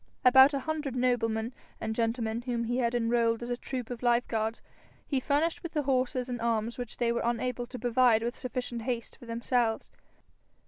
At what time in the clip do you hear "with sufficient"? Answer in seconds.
8.23-8.81